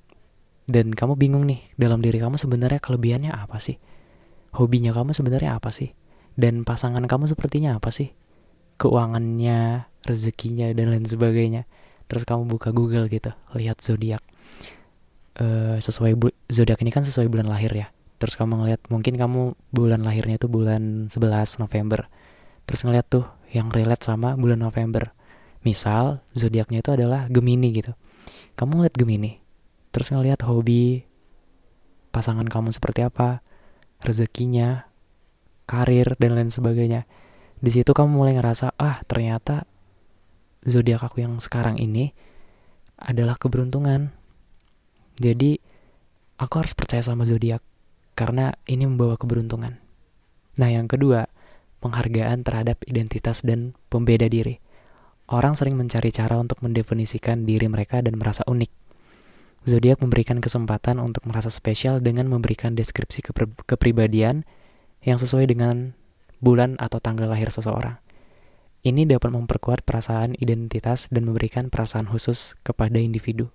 dan 0.66 0.90
kamu 0.90 1.14
bingung 1.14 1.46
nih 1.46 1.62
dalam 1.78 2.02
diri 2.02 2.18
kamu 2.18 2.42
sebenarnya 2.42 2.82
kelebihannya 2.82 3.30
apa 3.30 3.62
sih? 3.62 3.78
Hobinya 4.58 4.90
kamu 4.90 5.14
sebenarnya 5.14 5.54
apa 5.54 5.70
sih? 5.70 5.94
Dan 6.34 6.66
pasangan 6.66 7.06
kamu 7.06 7.30
sepertinya 7.30 7.78
apa 7.78 7.94
sih? 7.94 8.10
Keuangannya, 8.82 9.86
rezekinya 10.02 10.74
dan 10.74 10.90
lain 10.90 11.06
sebagainya. 11.06 11.70
Terus 12.10 12.26
kamu 12.26 12.50
buka 12.50 12.74
Google 12.74 13.06
gitu, 13.06 13.30
lihat 13.54 13.86
zodiak. 13.86 14.26
Uh, 15.38 15.78
sesuai 15.78 16.18
zodiak 16.50 16.82
ini 16.82 16.90
kan 16.90 17.06
sesuai 17.06 17.30
bulan 17.30 17.46
lahir 17.46 17.70
ya. 17.70 17.94
Terus 18.18 18.34
kamu 18.34 18.66
ngeliat 18.66 18.82
mungkin 18.90 19.14
kamu 19.14 19.54
bulan 19.70 20.02
lahirnya 20.02 20.42
itu 20.42 20.50
bulan 20.50 21.14
11 21.14 21.62
November. 21.62 22.10
Terus 22.66 22.82
ngeliat 22.82 23.06
tuh 23.06 23.30
yang 23.50 23.74
relate 23.74 24.06
sama 24.06 24.38
bulan 24.38 24.62
November. 24.62 25.14
Misal 25.66 26.24
zodiaknya 26.32 26.80
itu 26.80 26.92
adalah 26.96 27.28
Gemini 27.28 27.74
gitu. 27.76 27.94
Kamu 28.56 28.80
ngeliat 28.80 28.96
Gemini 28.96 29.42
terus 29.90 30.14
ngeliat 30.14 30.46
hobi 30.46 31.10
pasangan 32.14 32.46
kamu 32.46 32.70
seperti 32.70 33.02
apa 33.06 33.42
rezekinya 34.02 34.90
karir 35.66 36.16
dan 36.18 36.38
lain 36.38 36.50
sebagainya. 36.54 37.06
Di 37.60 37.70
situ 37.74 37.92
kamu 37.92 38.10
mulai 38.16 38.34
ngerasa 38.40 38.74
ah 38.80 39.04
ternyata 39.06 39.68
zodiak 40.64 41.04
aku 41.04 41.22
yang 41.26 41.38
sekarang 41.44 41.76
ini 41.76 42.16
adalah 42.96 43.36
keberuntungan. 43.36 44.16
Jadi 45.20 45.60
aku 46.40 46.54
harus 46.64 46.72
percaya 46.72 47.04
sama 47.04 47.28
zodiak 47.28 47.60
karena 48.16 48.56
ini 48.68 48.88
membawa 48.88 49.20
keberuntungan. 49.20 49.80
Nah 50.56 50.70
yang 50.72 50.88
kedua 50.88 51.28
penghargaan 51.80 52.44
terhadap 52.44 52.84
identitas 52.88 53.42
dan 53.42 53.74
pembeda 53.88 54.28
diri 54.28 54.60
Orang 55.30 55.54
sering 55.54 55.78
mencari 55.78 56.10
cara 56.10 56.42
untuk 56.42 56.58
mendefinisikan 56.66 57.46
diri 57.46 57.70
mereka 57.70 58.02
dan 58.02 58.18
merasa 58.18 58.42
unik. 58.50 58.74
Zodiak 59.62 60.02
memberikan 60.02 60.42
kesempatan 60.42 60.98
untuk 60.98 61.22
merasa 61.30 61.54
spesial 61.54 62.02
dengan 62.02 62.26
memberikan 62.26 62.74
deskripsi 62.74 63.22
kepri 63.22 63.46
kepribadian 63.70 64.42
yang 65.06 65.22
sesuai 65.22 65.46
dengan 65.46 65.94
bulan 66.42 66.82
atau 66.82 66.98
tanggal 66.98 67.30
lahir 67.30 67.54
seseorang. 67.54 68.02
Ini 68.82 69.06
dapat 69.06 69.30
memperkuat 69.30 69.86
perasaan 69.86 70.34
identitas 70.42 71.06
dan 71.14 71.30
memberikan 71.30 71.70
perasaan 71.70 72.10
khusus 72.10 72.58
kepada 72.66 72.98
individu. 72.98 73.54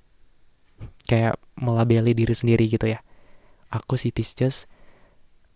Kayak 1.11 1.43
melabeli 1.59 2.15
diri 2.15 2.39
sendiri 2.39 2.71
gitu 2.71 2.87
ya. 2.87 3.03
Aku 3.75 3.99
si 3.99 4.15
Pisces, 4.15 4.71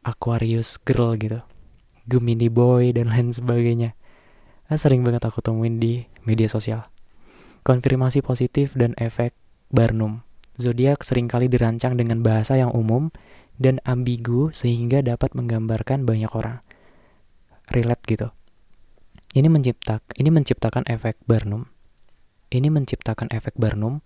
Aquarius 0.03 0.83
girl 0.83 1.15
gitu. 1.15 1.47
Gemini 2.09 2.49
boy 2.49 2.97
dan 2.97 3.13
lain 3.13 3.31
sebagainya 3.31 3.93
Nah, 4.69 4.77
sering 4.77 5.01
banget 5.01 5.25
aku 5.25 5.41
temuin 5.41 5.81
di 5.81 6.05
media 6.29 6.45
sosial. 6.45 6.93
Konfirmasi 7.65 8.21
positif 8.21 8.77
dan 8.77 8.93
efek 9.01 9.33
Barnum. 9.73 10.25
Zodiak 10.61 11.01
sering 11.05 11.25
kali 11.25 11.49
dirancang 11.49 11.97
dengan 11.97 12.21
bahasa 12.21 12.61
yang 12.61 12.73
umum 12.77 13.09
dan 13.57 13.81
ambigu 13.89 14.53
sehingga 14.53 15.01
dapat 15.01 15.33
menggambarkan 15.33 16.05
banyak 16.05 16.29
orang. 16.37 16.61
Relate 17.73 18.05
gitu. 18.05 18.29
Ini 19.33 19.49
menciptak, 19.49 20.05
ini 20.21 20.29
menciptakan 20.29 20.85
efek 20.89 21.17
Barnum. 21.25 21.69
Ini 22.53 22.69
menciptakan 22.69 23.33
efek 23.33 23.57
Barnum 23.57 24.05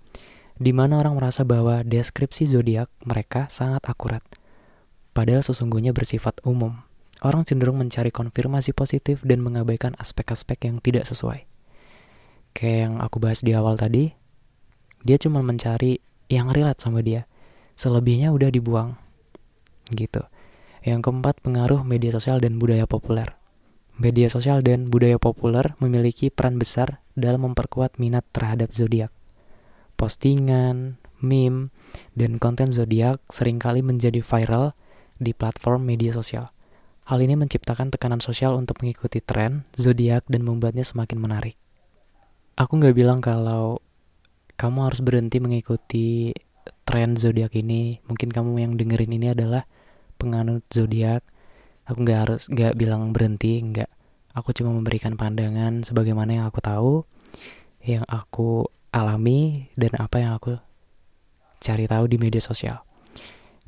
di 0.58 0.70
mana 0.70 1.02
orang 1.02 1.18
merasa 1.18 1.42
bahwa 1.42 1.82
deskripsi 1.82 2.46
zodiak 2.46 2.86
mereka 3.02 3.50
sangat 3.50 3.82
akurat, 3.86 4.22
padahal 5.10 5.42
sesungguhnya 5.42 5.90
bersifat 5.90 6.38
umum 6.46 6.82
orang 7.22 7.46
cenderung 7.46 7.78
mencari 7.78 8.10
konfirmasi 8.10 8.74
positif 8.74 9.22
dan 9.22 9.40
mengabaikan 9.40 9.94
aspek-aspek 9.96 10.66
yang 10.66 10.82
tidak 10.82 11.06
sesuai. 11.06 11.46
Kayak 12.52 12.78
yang 12.90 12.94
aku 13.00 13.16
bahas 13.22 13.40
di 13.40 13.56
awal 13.56 13.78
tadi, 13.78 14.12
Dia 15.02 15.18
cuma 15.18 15.42
mencari 15.42 15.98
yang 16.30 16.54
relate 16.54 16.78
sama 16.78 17.02
dia. 17.02 17.26
Selebihnya 17.74 18.30
udah 18.30 18.54
dibuang. 18.54 18.94
Gitu. 19.90 20.22
Yang 20.86 21.10
keempat, 21.10 21.42
pengaruh 21.42 21.82
media 21.82 22.14
sosial 22.14 22.38
dan 22.38 22.62
budaya 22.62 22.86
populer. 22.86 23.34
Media 23.98 24.30
sosial 24.30 24.62
dan 24.62 24.94
budaya 24.94 25.18
populer 25.18 25.74
memiliki 25.82 26.30
peran 26.30 26.54
besar 26.54 27.02
dalam 27.18 27.50
memperkuat 27.50 27.98
minat 27.98 28.22
terhadap 28.30 28.70
zodiak. 28.78 29.10
Postingan, 29.98 31.02
meme, 31.18 31.74
dan 32.14 32.38
konten 32.38 32.70
zodiak 32.70 33.18
sering 33.26 33.58
kali 33.58 33.82
menjadi 33.82 34.22
viral 34.22 34.78
di 35.18 35.34
platform 35.34 35.82
media 35.82 36.14
sosial. 36.14 36.54
Hal 37.02 37.18
ini 37.20 37.34
menciptakan 37.34 37.90
tekanan 37.90 38.22
sosial 38.22 38.54
untuk 38.54 38.78
mengikuti 38.80 39.18
tren 39.18 39.66
zodiak 39.74 40.26
dan 40.30 40.46
membuatnya 40.46 40.86
semakin 40.86 41.18
menarik. 41.18 41.58
Aku 42.54 42.78
nggak 42.78 42.94
bilang 42.94 43.18
kalau 43.18 43.82
kamu 44.54 44.78
harus 44.86 45.00
berhenti 45.02 45.42
mengikuti 45.42 46.30
tren 46.86 47.18
zodiak 47.18 47.52
ini. 47.58 47.98
Mungkin 48.06 48.30
kamu 48.30 48.50
yang 48.62 48.72
dengerin 48.78 49.12
ini 49.12 49.34
adalah 49.34 49.66
penganut 50.22 50.62
zodiak 50.70 51.26
aku 51.82 51.98
nggak 52.06 52.20
harus 52.22 52.42
nggak 52.46 52.78
bilang 52.78 53.10
berhenti 53.10 53.58
nggak 53.58 53.90
aku 54.38 54.54
cuma 54.54 54.70
memberikan 54.70 55.18
pandangan 55.18 55.82
sebagaimana 55.82 56.38
yang 56.38 56.46
aku 56.46 56.60
tahu 56.62 56.94
yang 57.82 58.06
aku 58.06 58.70
alami 58.94 59.66
dan 59.74 59.98
apa 59.98 60.22
yang 60.22 60.38
aku 60.38 60.62
cari 61.58 61.90
tahu 61.90 62.06
di 62.06 62.16
media 62.22 62.38
sosial 62.38 62.86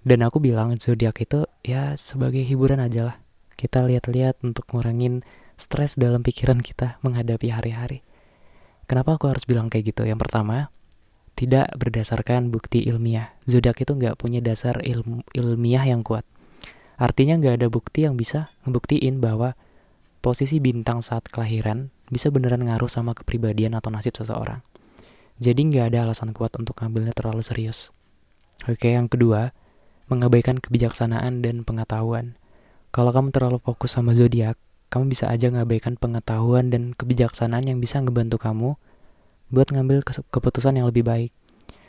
dan 0.06 0.22
aku 0.22 0.38
bilang 0.38 0.78
zodiak 0.78 1.18
itu 1.18 1.42
ya 1.66 1.98
sebagai 1.98 2.46
hiburan 2.46 2.78
aja 2.78 3.12
lah 3.12 3.16
kita 3.54 3.82
lihat-lihat 3.86 4.42
untuk 4.42 4.66
ngurangin 4.70 5.22
stres 5.54 5.94
dalam 5.94 6.26
pikiran 6.26 6.60
kita 6.60 6.98
menghadapi 7.00 7.50
hari-hari 7.54 8.02
kenapa 8.90 9.16
aku 9.16 9.30
harus 9.30 9.46
bilang 9.46 9.70
kayak 9.70 9.94
gitu 9.94 10.04
yang 10.06 10.18
pertama 10.18 10.68
tidak 11.34 11.66
berdasarkan 11.74 12.50
bukti 12.54 12.86
ilmiah 12.86 13.34
zodiak 13.46 13.80
itu 13.82 13.94
nggak 13.94 14.18
punya 14.18 14.38
dasar 14.38 14.78
ilmu 14.82 15.26
ilmiah 15.34 15.82
yang 15.82 16.06
kuat 16.06 16.22
Artinya 16.94 17.34
nggak 17.38 17.54
ada 17.62 17.68
bukti 17.70 18.06
yang 18.06 18.14
bisa 18.14 18.54
ngebuktiin 18.66 19.18
bahwa 19.18 19.58
posisi 20.22 20.62
bintang 20.62 21.02
saat 21.02 21.26
kelahiran 21.26 21.90
bisa 22.06 22.30
beneran 22.30 22.62
ngaruh 22.62 22.86
sama 22.86 23.18
kepribadian 23.18 23.74
atau 23.74 23.90
nasib 23.90 24.14
seseorang. 24.14 24.62
Jadi 25.42 25.74
nggak 25.74 25.90
ada 25.90 26.06
alasan 26.06 26.30
kuat 26.30 26.54
untuk 26.54 26.78
ngambilnya 26.78 27.10
terlalu 27.10 27.42
serius. 27.42 27.90
Oke, 28.70 28.94
yang 28.94 29.10
kedua, 29.10 29.50
mengabaikan 30.06 30.62
kebijaksanaan 30.62 31.42
dan 31.42 31.66
pengetahuan. 31.66 32.38
Kalau 32.94 33.10
kamu 33.10 33.34
terlalu 33.34 33.58
fokus 33.58 33.98
sama 33.98 34.14
zodiak, 34.14 34.54
kamu 34.86 35.10
bisa 35.10 35.26
aja 35.26 35.50
ngabaikan 35.50 35.98
pengetahuan 35.98 36.70
dan 36.70 36.94
kebijaksanaan 36.94 37.66
yang 37.66 37.82
bisa 37.82 37.98
ngebantu 37.98 38.38
kamu 38.38 38.78
buat 39.50 39.66
ngambil 39.74 40.06
keputusan 40.30 40.78
yang 40.78 40.86
lebih 40.86 41.02
baik. 41.02 41.34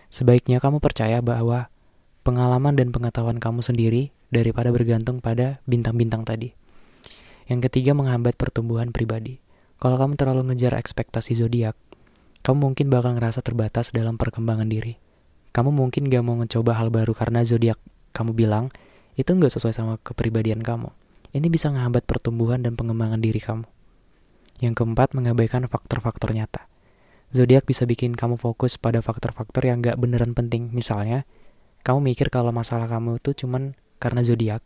Sebaiknya 0.10 0.58
kamu 0.58 0.82
percaya 0.82 1.22
bahwa 1.22 1.70
pengalaman 2.26 2.74
dan 2.74 2.90
pengetahuan 2.90 3.38
kamu 3.38 3.62
sendiri 3.62 4.10
daripada 4.34 4.74
bergantung 4.74 5.22
pada 5.22 5.62
bintang-bintang 5.70 6.26
tadi. 6.26 6.58
Yang 7.46 7.70
ketiga, 7.70 7.94
menghambat 7.94 8.34
pertumbuhan 8.34 8.90
pribadi. 8.90 9.38
Kalau 9.78 10.02
kamu 10.02 10.18
terlalu 10.18 10.50
ngejar 10.50 10.74
ekspektasi 10.74 11.38
zodiak, 11.38 11.78
kamu 12.42 12.74
mungkin 12.74 12.90
bakal 12.90 13.14
ngerasa 13.14 13.46
terbatas 13.46 13.94
dalam 13.94 14.18
perkembangan 14.18 14.66
diri. 14.66 14.98
Kamu 15.54 15.70
mungkin 15.70 16.10
gak 16.10 16.26
mau 16.26 16.34
mencoba 16.34 16.82
hal 16.82 16.90
baru 16.90 17.14
karena 17.14 17.46
zodiak 17.46 17.78
kamu 18.10 18.34
bilang 18.34 18.74
itu 19.16 19.32
nggak 19.32 19.52
sesuai 19.52 19.74
sama 19.76 19.96
kepribadian 20.04 20.60
kamu. 20.60 20.92
Ini 21.36 21.48
bisa 21.52 21.68
menghambat 21.72 22.08
pertumbuhan 22.08 22.64
dan 22.64 22.80
pengembangan 22.80 23.20
diri 23.20 23.40
kamu. 23.44 23.68
Yang 24.64 24.76
keempat, 24.80 25.12
mengabaikan 25.12 25.68
faktor-faktor 25.68 26.32
nyata. 26.32 26.68
Zodiak 27.36 27.68
bisa 27.68 27.84
bikin 27.84 28.16
kamu 28.16 28.40
fokus 28.40 28.80
pada 28.80 29.04
faktor-faktor 29.04 29.68
yang 29.68 29.84
gak 29.84 30.00
beneran 30.00 30.32
penting. 30.32 30.72
Misalnya, 30.72 31.28
kamu 31.84 32.16
mikir 32.16 32.32
kalau 32.32 32.56
masalah 32.56 32.88
kamu 32.88 33.20
itu 33.20 33.44
cuman 33.44 33.75
karena 34.00 34.24
zodiak. 34.24 34.64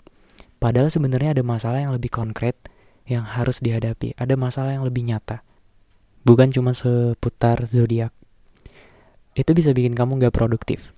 Padahal 0.62 0.94
sebenarnya 0.94 1.34
ada 1.34 1.42
masalah 1.42 1.82
yang 1.82 1.90
lebih 1.96 2.14
konkret 2.14 2.54
yang 3.10 3.26
harus 3.26 3.58
dihadapi, 3.66 4.14
ada 4.22 4.38
masalah 4.38 4.78
yang 4.78 4.86
lebih 4.86 5.10
nyata. 5.10 5.42
Bukan 6.22 6.54
cuma 6.54 6.78
seputar 6.78 7.66
zodiak. 7.66 8.14
Itu 9.34 9.58
bisa 9.58 9.74
bikin 9.74 9.98
kamu 9.98 10.22
gak 10.22 10.36
produktif. 10.38 10.94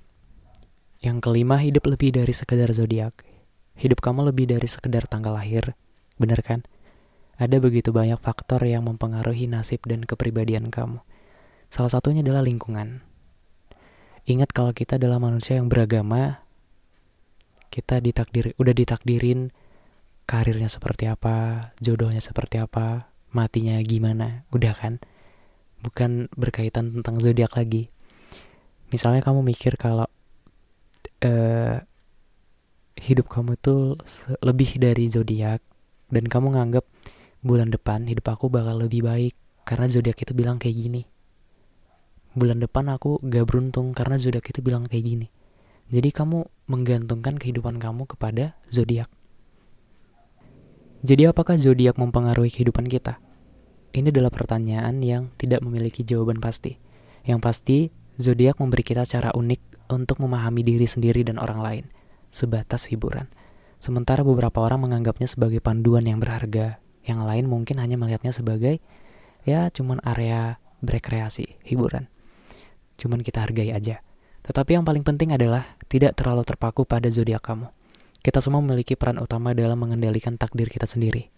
Yang 0.99 1.23
kelima, 1.23 1.57
hidup 1.63 1.87
lebih 1.87 2.11
dari 2.11 2.35
sekedar 2.35 2.67
zodiak. 2.75 3.30
Hidup 3.77 4.03
kamu 4.03 4.33
lebih 4.33 4.49
dari 4.51 4.67
sekedar 4.67 5.07
tanggal 5.07 5.35
lahir. 5.35 5.75
Bener 6.17 6.39
kan? 6.43 6.63
Ada 7.41 7.57
begitu 7.57 7.89
banyak 7.89 8.21
faktor 8.21 8.61
yang 8.65 8.85
mempengaruhi 8.85 9.49
nasib 9.49 9.81
dan 9.89 10.05
kepribadian 10.05 10.69
kamu. 10.69 11.01
Salah 11.71 11.89
satunya 11.89 12.21
adalah 12.21 12.45
lingkungan. 12.45 13.01
Ingat 14.29 14.53
kalau 14.53 14.69
kita 14.75 15.01
adalah 15.01 15.17
manusia 15.17 15.57
yang 15.57 15.65
beragama, 15.65 16.45
kita 17.73 17.97
ditakdir 18.03 18.53
udah 18.61 18.75
ditakdirin 18.75 19.49
karirnya 20.29 20.69
seperti 20.69 21.09
apa, 21.09 21.71
jodohnya 21.81 22.21
seperti 22.21 22.61
apa, 22.61 23.09
matinya 23.33 23.79
gimana, 23.81 24.45
udah 24.53 24.73
kan? 24.77 25.01
Bukan 25.81 26.29
berkaitan 26.37 26.93
tentang 27.01 27.17
zodiak 27.17 27.57
lagi. 27.57 27.89
Misalnya 28.93 29.25
kamu 29.25 29.41
mikir 29.41 29.79
kalau 29.79 30.05
uh, 31.25 31.75
hidup 32.97 33.31
kamu 33.31 33.55
tuh 33.59 33.99
lebih 34.43 34.79
dari 34.81 35.07
zodiak 35.07 35.63
dan 36.11 36.23
kamu 36.27 36.57
nganggap 36.57 36.85
bulan 37.41 37.71
depan 37.71 38.05
hidup 38.09 38.31
aku 38.31 38.51
bakal 38.51 38.81
lebih 38.81 39.05
baik 39.05 39.35
karena 39.63 39.87
zodiak 39.87 40.17
itu 40.19 40.33
bilang 40.35 40.57
kayak 40.59 40.75
gini. 40.77 41.01
Bulan 42.31 42.63
depan 42.63 42.87
aku 42.87 43.19
gak 43.27 43.43
beruntung 43.43 43.91
karena 43.91 44.15
zodiak 44.15 44.47
itu 44.47 44.63
bilang 44.63 44.87
kayak 44.87 45.03
gini 45.03 45.27
jadi 45.91 46.09
kamu 46.15 46.47
menggantungkan 46.71 47.35
kehidupan 47.35 47.75
kamu 47.75 48.07
kepada 48.07 48.55
zodiak. 48.71 49.11
Jadi 51.03 51.27
apakah 51.27 51.59
zodiak 51.59 51.99
mempengaruhi 51.99 52.47
kehidupan 52.47 52.87
kita? 52.87 53.19
Ini 53.91 54.07
adalah 54.07 54.31
pertanyaan 54.31 55.03
yang 55.03 55.35
tidak 55.35 55.59
memiliki 55.59 56.07
jawaban 56.07 56.39
pasti. 56.39 56.79
Yang 57.27 57.39
pasti, 57.43 57.77
zodiak 58.15 58.55
memberi 58.63 58.87
kita 58.87 59.03
cara 59.03 59.35
unik 59.35 59.91
untuk 59.91 60.23
memahami 60.23 60.63
diri 60.63 60.87
sendiri 60.87 61.27
dan 61.27 61.35
orang 61.43 61.59
lain, 61.59 61.85
sebatas 62.31 62.89
hiburan. 62.89 63.29
Sementara 63.77 64.25
beberapa 64.25 64.63
orang 64.63 64.87
menganggapnya 64.87 65.27
sebagai 65.27 65.59
panduan 65.59 66.07
yang 66.07 66.17
berharga, 66.17 66.79
yang 67.05 67.21
lain 67.25 67.45
mungkin 67.45 67.81
hanya 67.81 67.97
melihatnya 67.97 68.33
sebagai 68.33 68.79
ya 69.45 69.69
cuman 69.73 70.01
area 70.05 70.61
berekreasi, 70.81 71.61
hiburan. 71.65 72.09
Cuman 72.97 73.21
kita 73.21 73.45
hargai 73.45 73.73
aja. 73.73 74.01
Tetapi 74.41 74.73
yang 74.73 74.85
paling 74.85 75.05
penting 75.05 75.33
adalah 75.33 75.77
tidak 75.85 76.17
terlalu 76.17 76.41
terpaku 76.45 76.85
pada 76.85 77.09
zodiak 77.13 77.45
kamu. 77.45 77.69
Kita 78.21 78.37
semua 78.41 78.61
memiliki 78.61 78.93
peran 78.93 79.17
utama 79.17 79.53
dalam 79.53 79.77
mengendalikan 79.81 80.37
takdir 80.37 80.69
kita 80.69 80.85
sendiri. 80.85 81.33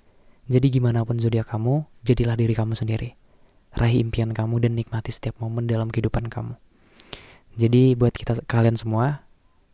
Jadi 0.51 0.67
gimana 0.67 1.08
pun 1.08 1.15
zodiak 1.15 1.47
kamu, 1.47 1.88
jadilah 2.03 2.36
diri 2.36 2.51
kamu 2.51 2.75
sendiri. 2.75 3.15
Raih 3.71 4.03
impian 4.03 4.36
kamu 4.36 4.67
dan 4.67 4.75
nikmati 4.75 5.15
setiap 5.15 5.39
momen 5.39 5.63
dalam 5.63 5.88
kehidupan 5.88 6.27
kamu. 6.27 6.60
Jadi 7.56 7.95
buat 7.95 8.12
kita 8.12 8.43
kalian 8.43 8.75
semua, 8.75 9.23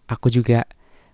aku 0.06 0.30
juga 0.30 0.70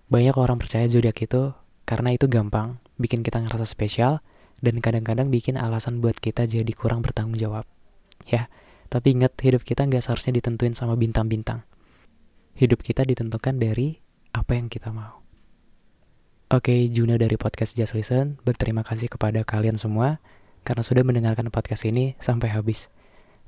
banyak 0.06 0.34
orang 0.38 0.58
percaya 0.58 0.86
zodiak 0.86 1.18
itu 1.22 1.54
karena 1.86 2.14
itu 2.14 2.26
gampang, 2.26 2.78
bikin 2.98 3.22
kita 3.22 3.42
ngerasa 3.42 3.66
spesial 3.66 4.22
dan 4.62 4.80
kadang-kadang 4.80 5.30
bikin 5.30 5.58
alasan 5.60 6.02
buat 6.02 6.18
kita 6.18 6.46
jadi 6.46 6.72
kurang 6.74 7.02
bertanggung 7.02 7.38
jawab. 7.38 7.66
Ya, 8.26 8.50
tapi 8.90 9.14
ingat 9.14 9.38
hidup 9.42 9.62
kita 9.62 9.86
nggak 9.86 10.02
seharusnya 10.02 10.38
ditentuin 10.40 10.72
sama 10.74 10.96
bintang-bintang 10.98 11.66
hidup 12.56 12.80
kita 12.80 13.04
ditentukan 13.04 13.60
dari 13.60 14.00
apa 14.32 14.56
yang 14.56 14.72
kita 14.72 14.88
mau. 14.90 15.20
Oke, 16.48 16.88
Juna 16.88 17.20
dari 17.20 17.36
podcast 17.36 17.76
Just 17.76 17.92
Listen 17.92 18.40
berterima 18.48 18.80
kasih 18.80 19.12
kepada 19.12 19.44
kalian 19.44 19.76
semua 19.76 20.24
karena 20.64 20.82
sudah 20.82 21.04
mendengarkan 21.04 21.52
podcast 21.52 21.84
ini 21.84 22.16
sampai 22.16 22.50
habis. 22.56 22.88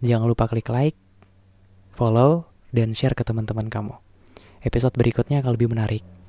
Jangan 0.04 0.28
lupa 0.28 0.46
klik 0.46 0.68
like, 0.68 0.94
follow, 1.96 2.52
dan 2.70 2.92
share 2.92 3.16
ke 3.16 3.24
teman-teman 3.24 3.72
kamu. 3.72 3.96
Episode 4.62 4.94
berikutnya 4.94 5.40
akan 5.40 5.56
lebih 5.56 5.72
menarik. 5.72 6.17